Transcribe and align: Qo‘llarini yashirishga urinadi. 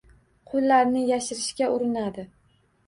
Qo‘llarini 0.53 1.03
yashirishga 1.11 1.71
urinadi. 1.77 2.29